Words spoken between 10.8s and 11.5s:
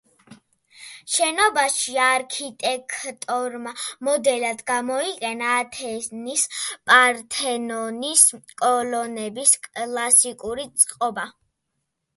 წყობა.